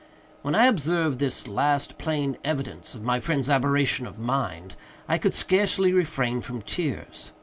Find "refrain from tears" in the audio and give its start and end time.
5.93-7.33